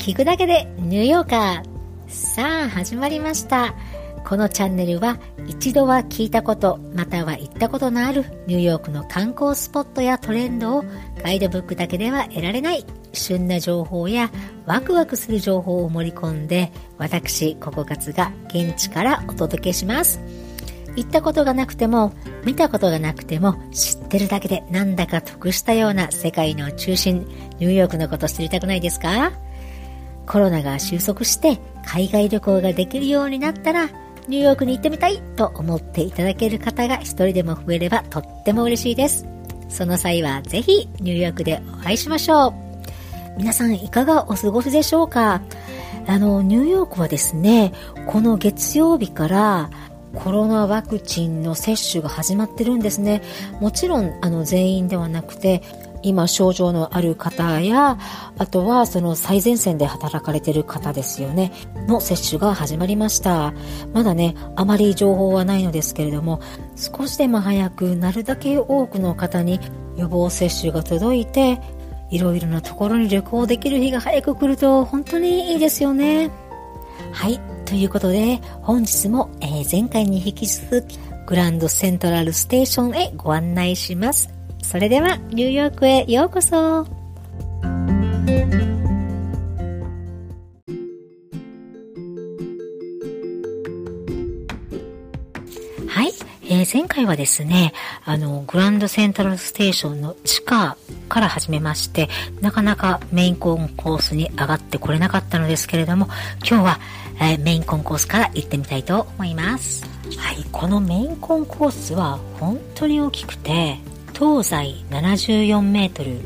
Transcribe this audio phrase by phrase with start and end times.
[0.00, 2.10] 聞くだけでニューヨーカー。
[2.10, 3.74] さあ始まりました。
[4.24, 10.84] このチャンネルは一度は聞いたことまたは行ったことのあるニューヨークの観光スポットやトレンドを
[11.22, 14.30] ガイドブックだけでは得られない旬な情報や
[14.64, 20.18] ワクワクする情報を盛り込んで私ココカツが現地からお届けします。
[20.96, 27.26] 行ったことがなくても見たことがなくても知ってるだけでなんだか得したような世界の中心
[27.58, 29.32] ニューヨークのこと知りたくないですか？
[30.30, 33.88] コロナが収束して海外旅行ができるようになったら
[34.28, 39.26] ニューヨークに行ってみたいと思っていただける方が一人でも増えればとっても嬉しいです。
[39.68, 42.54] その際はぜひニューヨークでお会いしましょう。
[43.38, 45.42] 皆さんいかがお過ごしでしょうか？
[46.06, 47.72] あの、ニューヨークはですね、
[48.06, 49.68] この月曜日から
[50.14, 53.22] コロナワクチンの接種が始まってるんですね。
[53.60, 55.62] もちろん、あの、全員ではなくて、
[56.02, 57.98] 今症状のある方や、
[58.38, 61.52] あとはその最前線で働かれてる方ですよね、
[61.86, 63.52] の接種が始まりました。
[63.92, 66.40] まだね、あまり情報はないのですけれども、
[66.76, 69.60] 少しでも早くなるだけ多くの方に
[69.96, 71.60] 予防接種が届いて、
[72.10, 76.30] いろいろなところに旅行できる日が早く来ると本当にいいですよね。
[77.12, 77.40] はい。
[77.64, 84.39] ということで、本日も、えー、前回に引き続き、グランドセントラルステーションへご案内します。
[84.62, 86.56] それではニューヨークへようこそ。
[86.56, 86.86] は
[96.04, 96.12] い、
[96.44, 97.72] えー、前回はですね、
[98.04, 100.76] あの、グランドセントラルステーションの地下
[101.08, 102.08] から始めまして、
[102.40, 106.06] なかなかメインコンコースに上がってこれなかったのですけれども、
[106.48, 106.78] 今日は、
[107.20, 109.84] えー、メインコンコースから行ってみたいと思います。
[110.16, 113.78] はい、このメインコンコースは本当に大きくて、
[114.20, 116.20] 東西74メートル、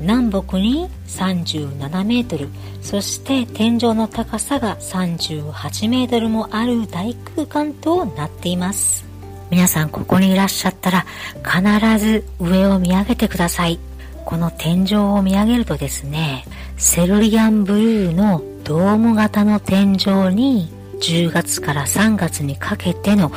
[0.00, 2.48] 南北に37メートル、
[2.80, 9.04] そして天井の高さが38メートルもある大空間となっています。
[9.50, 11.04] 皆さんここにいらっしゃったら
[11.44, 13.78] 必ず上を見上げてください。
[14.24, 16.46] この天井を見上げるとですね、
[16.78, 23.30] セルリアンブルーのドーム型の天井に10月から3月にかけての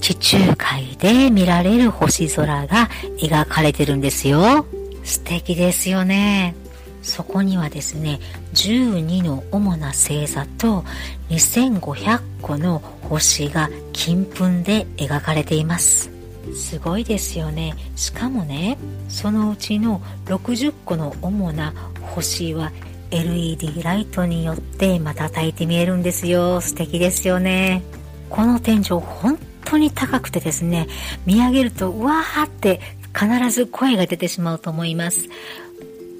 [0.00, 2.88] 地中海で見られる星空が
[3.18, 4.66] 描かれてるんですよ。
[5.04, 6.54] 素敵ですよね。
[7.02, 8.20] そこにはですね、
[8.54, 10.84] 12の主な星座と
[11.30, 16.10] 2500個の星が金粉で描かれています。
[16.54, 17.74] すごいですよね。
[17.96, 18.78] しかもね、
[19.08, 22.72] そのうちの60個の主な星は
[23.10, 26.60] LED ライトによって瞬いて見えるんですよ。
[26.60, 27.82] 素敵ですよね。
[28.28, 29.38] この天井本
[29.70, 30.88] 当に高くてですね、
[31.26, 32.80] 見上げると、わーって
[33.14, 35.28] 必ず声が出てしまうと思います。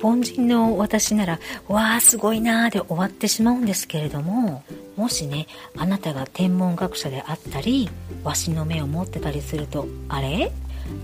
[0.01, 4.63] 凡人の私なら、わーすごいなーで終わってしまうんですけれども、
[4.97, 7.91] もしね、あなたが天文学者であったり、
[8.23, 10.53] わしの目を持ってたりすると、あれ？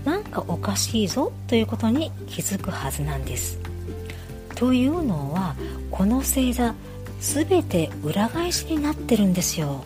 [0.03, 3.59] なんかおかしいぞということに気づくはずなんです。
[4.55, 5.55] というのは、
[5.91, 6.73] この星座、
[7.19, 9.83] すべて裏返しになってるんですよ。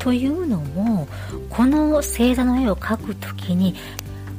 [0.00, 1.06] というのも
[1.50, 3.76] この星座の絵を描く時に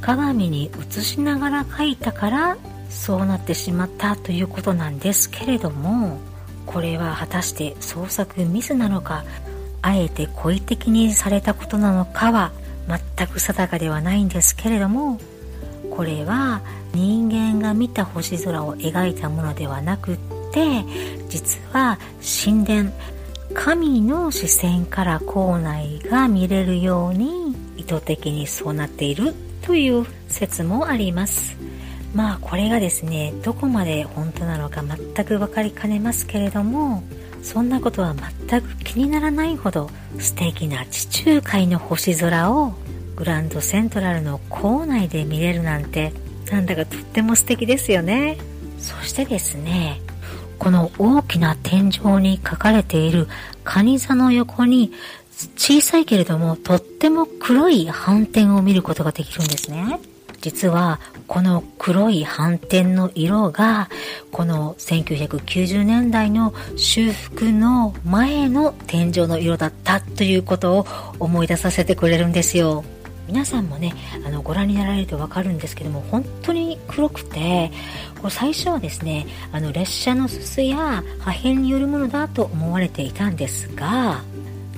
[0.02, 2.58] 鏡に映しながら描いたから
[2.90, 6.20] そうなってしまったということなんですけれども
[6.66, 9.24] これは果たして創作ミスなのか
[9.82, 12.52] あえて故意的にされたことなのかは
[12.88, 15.20] 全く定かではないんですけれども
[15.92, 16.62] これは
[16.94, 20.18] 人間が見た星空を描いたものではなくっ
[20.52, 20.84] て
[21.30, 22.92] 実は神殿
[23.54, 31.58] 神の視線から校内が見れるように意図的にそうなっているという説もあります。
[32.14, 37.04] まあこれがですねどこまで本当なのか全く分かりかねますけれども
[37.42, 38.14] そんなことは
[38.50, 39.90] 全く気にならないほど
[40.20, 42.74] 素敵な地中海の星空を
[43.16, 46.14] グランドセントラルの校内で見れるなんて
[46.52, 48.38] なんだかとっても素敵ですよね。
[48.78, 50.02] そしてですね
[50.62, 53.28] この大きな天井に書かれている
[53.64, 54.92] 蟹座の横に
[55.58, 60.00] 小さいけれどもとっても黒い斑点を見ることができるんですね。
[60.40, 63.90] 実はこの黒い斑点の色が
[64.32, 70.86] この1990年代の修復の前の天井の色だったということを
[71.18, 72.84] 思い出させてくれるんですよ。
[73.32, 73.94] 皆さんもね
[74.26, 77.72] あのご覧になられると分かるんですけども本当に黒くて
[78.18, 84.22] これ最初はですねあの列車のすすや破片によるものだと思われていたんですが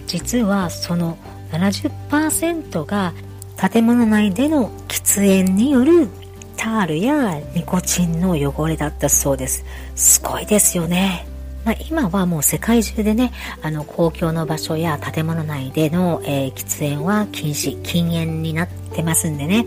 [0.05, 1.17] 実はその
[1.51, 3.13] 70%が
[3.57, 6.07] 建物内での喫煙による
[6.55, 9.65] タールやニコチンの汚れだったそうです。
[9.95, 11.32] すごいですよね。
[11.65, 13.31] まあ、今はもう世界中でね、
[13.61, 19.65] あの、公共の場所や建物内での、えー、喫煙は禁止、禁煙になってますんでね、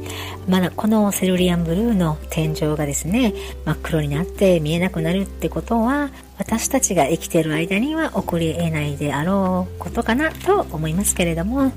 [0.49, 3.33] まだこのセルリアンブルーの天井がですね、
[3.65, 11.73] 真っ黒になって見えなくなるってことは、私たちが生きてる間には起こり得ないであろうことかなと思いますけれども、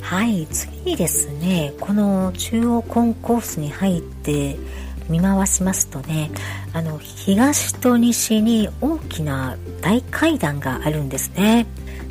[0.00, 4.56] はい、次にですね、この中央コンコースに入って
[5.08, 6.30] 見回しますとね、
[6.72, 11.66] あの、東と西に大きな大階段があるんですね。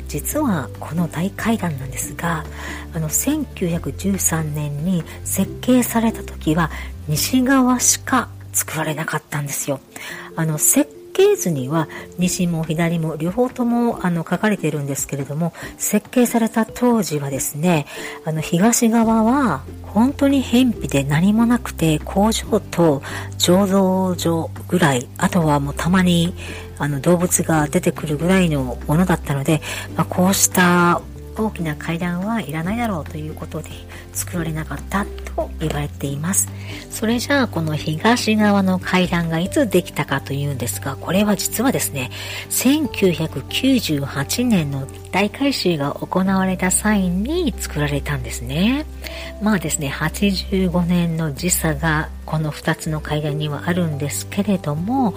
[0.08, 2.44] 実はこの大階段なんですが、
[2.94, 6.70] あの、1913年に設計された時は
[7.06, 9.80] 西側しか作られなかったんですよ。
[10.34, 17.86] あの、設計図には西も左も両方ともあの書かれているんですけれども設計された当時はですね
[18.24, 23.02] あの東側は本当に偏僻で何もなくて工場と
[23.36, 26.34] 醸造所ぐらいあとはもうたまに
[26.78, 29.60] あの動物が出てくるぐらいのものだったので、
[29.96, 31.02] まあ、こうした
[31.36, 33.70] 大きな階段はいらないだろうということで
[34.18, 35.04] 作られなかった
[35.36, 36.48] と言われています。
[36.90, 42.10] それじゃあこの東側の階段がいつできたかというんですが、これは実はですね、
[42.50, 48.84] 1998年の大改修が行われた際に作られたんですね。
[49.40, 55.14] まあですね、85年の時差がこの2つの階段にはあるんですけれども、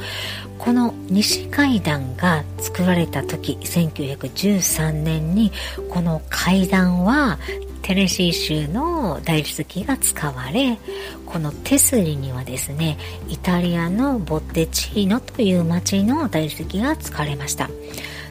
[0.59, 5.51] この西階段が作られた時、1913年に
[5.89, 7.39] この階段は
[7.81, 10.78] テネシー州の大理石が使われ、
[11.25, 12.98] このテスリにはですね、
[13.28, 17.69] イタリアのボッテチーノという町の大理石が使われました。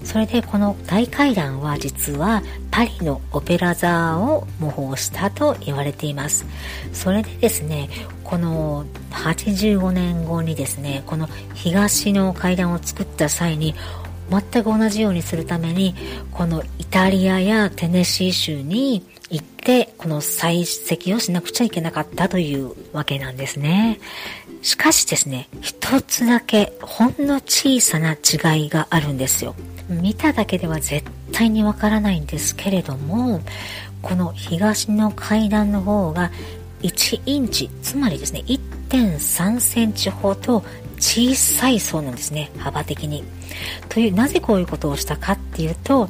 [0.04, 6.46] それでこの大階段は実はパリのオペラ座を模倣したと言われています。
[6.92, 7.88] それでですね、
[8.24, 13.74] この85年後にですね、この東の階段を作った際に
[14.30, 15.94] 全く同じようにするために、
[16.30, 24.00] このイタリアやテネシー州に行って、この採石をしなくちゃいけなかったというわけなんですね。
[24.62, 29.54] しかしですね、一つだけほんの小さな違いがあるんですよ。
[29.88, 33.40] 見ただけでは絶対にわからないんですけれども、
[34.02, 36.30] この東の階段の方が
[36.82, 40.64] 1インチ、つまりですね、1.3センチほど
[40.98, 43.24] 小さいそうなんですね、幅的に。
[43.88, 46.08] という、なぜこういうことをしたかっていうと、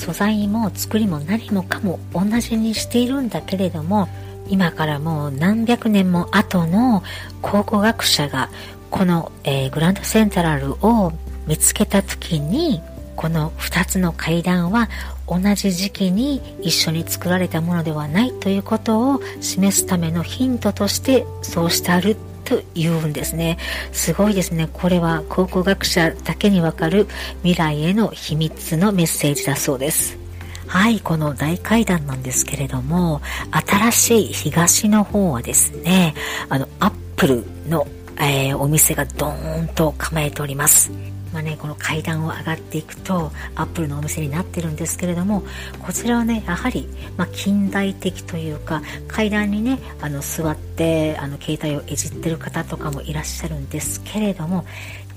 [0.00, 4.08] 素材も作りも何もかも同じにしているんだけれども、
[4.48, 7.02] 今からもう何百年も後の
[7.42, 8.48] 考古学者が
[8.90, 11.12] この、えー、グランドセントラルを
[11.46, 12.80] 見つけた時に
[13.14, 14.88] この2つの階段は
[15.28, 22.16] 同じ時期に一緒に作られたものではないということを示すためのヒントとしてそうしてある
[22.50, 23.58] と言うんですね。
[23.92, 24.68] すごいですね。
[24.72, 27.06] これは考古学者だけにわかる
[27.42, 30.18] 未来への秘密のメッセージだそうです。
[30.66, 36.14] はい、この大階段なんですけれども、新しい東の方はですね、
[36.48, 37.86] あの、アップルの、
[38.18, 40.92] えー、お店がドーンと構えております。
[41.32, 45.44] まあね、この階段を上がっていくとアップルのお店になってるんですけれども
[45.80, 54.64] こちらはねやはり、まあ、近代的というか階段にねあの座ってあの携帯をいじってる方とかもいらっしゃるんですけれども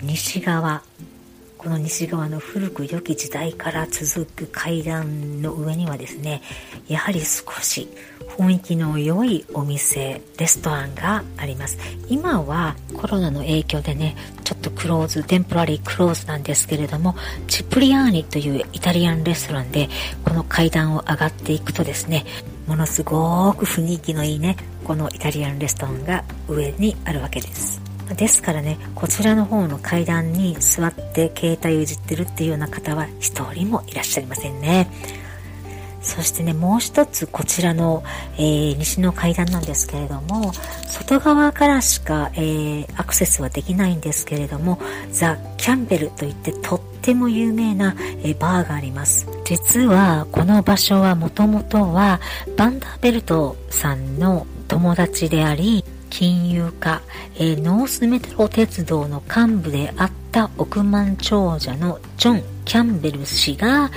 [0.01, 0.83] 西側
[1.63, 6.41] この西側の古く良き時代から続く階段の上にはですね
[6.89, 7.87] やはり少し
[8.37, 11.77] 雰囲気の良いお店レストランがあります。
[12.09, 17.15] 今はコロナの影響でねちょっとクローズテンポラリークローズなんですけれども
[17.47, 19.87] チプリアーニというイタリアンレストランで
[20.25, 22.25] この階段を上がっていくとですね
[22.67, 27.82] ものすごく雰囲気のいいねこのイタリアンレストランが上にあるわけです。
[28.15, 34.87] ですからね、こちらの方の階段に座って携帯をいじってるっていうような方は一人もいらっしゃいませんね。
[36.03, 38.03] そしてね、もう一つこちらの、
[38.35, 40.51] えー、西の階段なんですけれども、
[40.87, 44.79] 外側からしか、えー、アクセスはできないんですけれども、
[45.11, 49.27] ザ・キャンベルといってとっても有名な、えー、バーがあります。
[49.45, 52.19] 実はこの場所はもともとは
[52.57, 57.01] バンダーベルトさんの友達であり、金融家、
[57.37, 63.89] えー、ノースメトロ鉄道の幹部であった億万長者のジョン・キャンベル氏が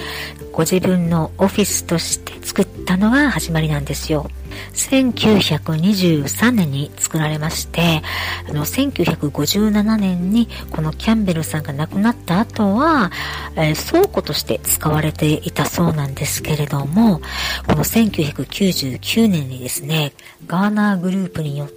[0.51, 4.31] ご自分のオフィスとして作ったのが始まりなんですよ。
[4.73, 8.03] 1923年に作られまして、
[8.49, 13.11] あの、1957年にこのキャンベルさんが亡くなった後は、
[13.57, 17.21] えー、倉庫として使われていたそうなんですけれども、
[17.67, 20.13] この1999年にですね、
[20.47, 21.76] ガーナーグループによって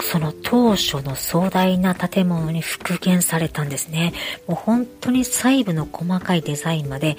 [0.00, 4.12] その当初の壮大な建物に復元されたんですね。
[4.46, 7.16] もう本当に細部の細かいデザインまで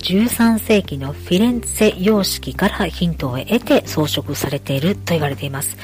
[0.00, 5.76] 13世紀のフィレンツェ様式からヒントを得て装飾されていると言われています。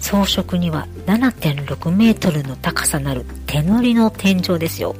[0.00, 4.94] 装飾には7.6メートルの高さなる手乗りの天井ですよ。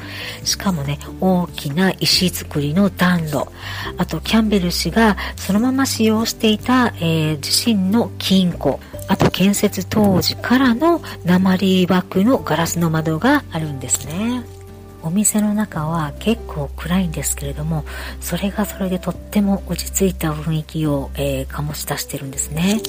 [0.45, 3.53] しかもね大きな石造りの暖炉。
[3.99, 8.81] あとキャンベル氏がそのまま使用していた、えー、自身の金庫。
[9.11, 14.45] あと建設当時からの鉛枠のガラスの窓があるんですね。
[15.03, 17.85] お店の中は結構暗いんですけれども
[18.21, 22.81] それがそれでとっても落ち着いた雰囲気を、えー、醸し出してるんですね。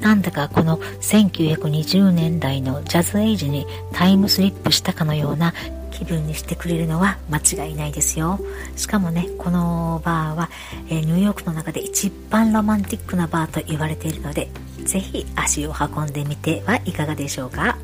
[0.00, 5.52] なんだかこの1920年代のジャズエイジにタイムスリップしたかのような
[5.90, 8.40] 気分にしてくれるのは間違いないですよ。
[8.74, 10.48] しかもねこのバーは、
[10.88, 14.48] えー、ニューヨークの中で一番ロマンティックなバーと言われているので
[14.86, 17.76] ぜひ足を運んでみてはいかがでしょうか。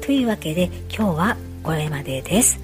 [0.00, 2.58] というわけで今日はこれまでです。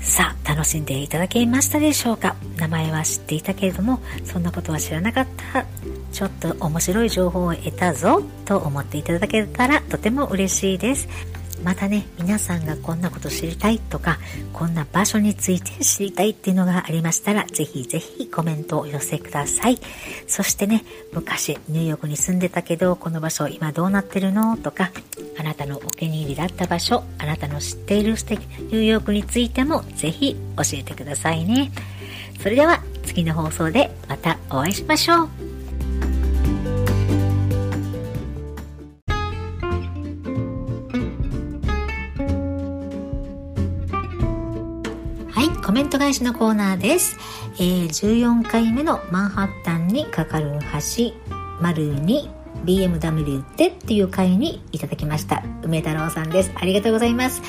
[0.00, 2.36] さあ楽しんでいただけましたでしょうか。
[2.56, 5.64] 名前は知っていたけれどもそんなことは知らなかった。
[6.12, 11.08] ちょっと面白い情報を得たぞと思っていただけたらとても嬉しいです。
[11.64, 14.18] またね皆さんがこんなこと知りたいとか
[14.52, 19.78] こんな場所について知りたいっていうのがありましたらぜひぜひコメントをお寄せください。
[20.26, 24.90] そしてね昔ニューヨークに住んでたけどこの場所今どうなってるのとか
[25.38, 31.72] あなたのお気に入りだった場所あなたの知っている素敵ニューヨークについてもぜひ教えてくださいね。
[32.40, 35.53] それでは次の放送でまたお会いしましょう。
[45.74, 47.16] メント返しのコーナーです。
[47.54, 50.60] えー、14回目のマンハッタンにかかる
[50.96, 51.12] 橋、
[51.60, 52.30] 丸に
[52.64, 55.42] BMW でっていう回にいただきました。
[55.64, 56.52] 梅太郎さんです。
[56.54, 57.42] ありがとうございます。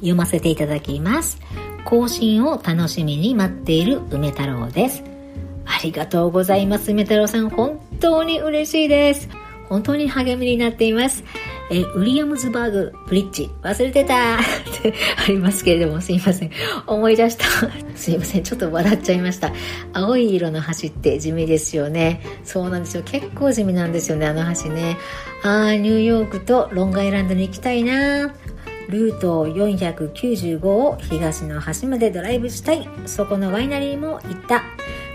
[0.00, 1.40] 読ませていただきます。
[1.86, 5.02] 更新を楽しみに待っている梅太郎です。
[5.64, 6.92] ありがとうございます。
[6.92, 9.30] 梅太郎さん、本当に嬉しいです。
[9.70, 11.24] 本当に励みになっています。
[11.70, 13.50] えウィリアムズバーグブリッジ。
[13.62, 14.36] 忘れてた。
[14.36, 14.38] っ
[14.82, 16.50] てありますけれどもすいません。
[16.86, 17.44] 思い出した。
[17.96, 18.42] すいません。
[18.42, 19.52] ちょっと笑っちゃいました。
[19.92, 22.20] 青い色の橋って地味ですよね。
[22.44, 23.02] そうなんですよ。
[23.04, 24.98] 結構地味なんですよねあの橋ね。
[25.42, 28.34] あーニューヨークとロングアイランドに行きたいな。
[28.88, 32.86] ルート495を東の端までドライブしたい。
[33.06, 34.62] そこのワイナリーも行った。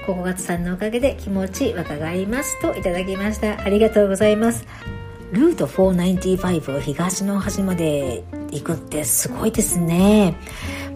[0.08, 3.62] ここがつさんのおかげで気持ち若返りますといただきました。
[3.62, 4.66] ありがとうございます。
[5.32, 10.36] ルート495を東の端まで行くってすごいですね。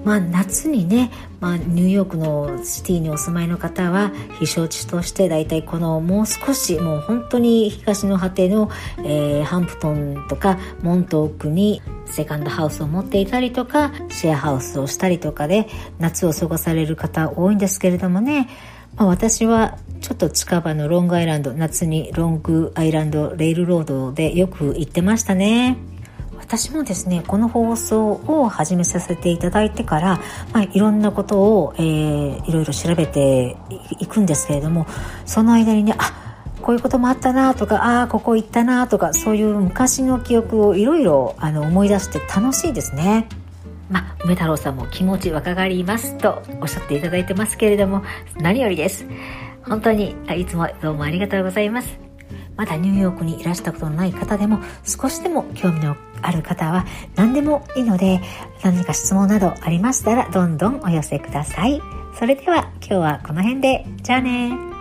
[0.04, 8.70] まあ、夏にね、まあ、ニューヨークのシティにお住まいの方は避暑地として大体このもう少しもう本当に東の果ての、
[9.00, 15.68] えー、ハンプトンとかモントークにセカンドハウスを持っていたりとかシェアハウスをしたりとかで
[16.00, 18.50] 夏を過ごされる方多いんですけれどもね
[18.96, 25.93] まあ、私はちょっと近場のロングアイランド夏にロングアイランドレールロードでよく行ってましたね。
[26.56, 30.20] 私もですねこの放送を始めさせていただいてから、
[30.52, 33.58] まあ、いろんなことを、えー、いろいろ調べて
[34.00, 34.86] いくんですけれども
[35.26, 43.28] その間にねあこういうこともあったなとかああここ行ったなとかそういう昔の記憶をいろいろ思い出して楽しいですね。
[43.90, 48.04] まあ、梅太郎さんも気持ち若返りますとおっしゃっていただいてますけれども、
[48.38, 49.06] 何よりです。
[49.64, 51.98] 本当にいつもどうもありがとうございます。
[52.56, 58.22] まだニューヨークにいらしたことのない方でも、少しでも興味のある方は何でもいいので、
[58.63, 61.82] 何か質問などありましたら、どんどんお寄せください。
[62.18, 63.86] それでは今日はこの辺で。
[64.01, 64.74] じゃあね